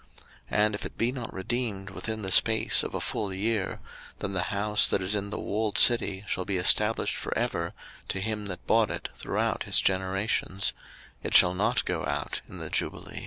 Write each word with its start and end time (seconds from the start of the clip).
03:025:030 0.17 0.29
And 0.65 0.73
if 0.73 0.83
it 0.87 0.97
be 0.97 1.11
not 1.11 1.31
redeemed 1.31 1.89
within 1.91 2.23
the 2.23 2.31
space 2.31 2.81
of 2.81 2.95
a 2.95 2.99
full 2.99 3.31
year, 3.31 3.79
then 4.17 4.33
the 4.33 4.41
house 4.49 4.87
that 4.87 4.99
is 4.99 5.13
in 5.13 5.29
the 5.29 5.37
walled 5.39 5.77
city 5.77 6.23
shall 6.25 6.43
be 6.43 6.57
established 6.57 7.15
for 7.15 7.31
ever 7.37 7.73
to 8.07 8.19
him 8.19 8.47
that 8.47 8.65
bought 8.65 8.89
it 8.89 9.09
throughout 9.13 9.61
his 9.65 9.79
generations: 9.79 10.73
it 11.21 11.35
shall 11.35 11.53
not 11.53 11.85
go 11.85 12.03
out 12.07 12.41
in 12.49 12.57
the 12.57 12.71
jubile. 12.71 13.11